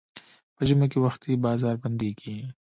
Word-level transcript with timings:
په 0.55 0.61
ژمي 0.67 0.87
کې 0.91 0.99
وختي 1.05 1.31
بازار 1.45 1.75
بندېږي. 1.83 2.37